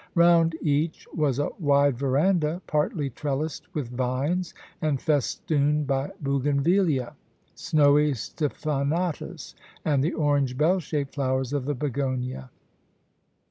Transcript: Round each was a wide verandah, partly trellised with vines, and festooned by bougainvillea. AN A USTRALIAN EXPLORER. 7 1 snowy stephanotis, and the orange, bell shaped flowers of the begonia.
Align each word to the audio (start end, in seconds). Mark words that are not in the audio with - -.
Round 0.15 0.55
each 0.63 1.07
was 1.13 1.37
a 1.37 1.49
wide 1.59 1.95
verandah, 1.99 2.63
partly 2.65 3.11
trellised 3.11 3.67
with 3.75 3.95
vines, 3.95 4.51
and 4.81 4.99
festooned 4.99 5.85
by 5.85 6.09
bougainvillea. 6.23 7.03
AN 7.03 7.05
A 7.07 7.15
USTRALIAN 7.53 8.09
EXPLORER. 8.09 8.47
7 8.49 8.49
1 8.49 8.55
snowy 8.55 8.95
stephanotis, 9.35 9.53
and 9.85 10.03
the 10.03 10.13
orange, 10.13 10.57
bell 10.57 10.79
shaped 10.79 11.13
flowers 11.13 11.53
of 11.53 11.65
the 11.65 11.75
begonia. 11.75 12.49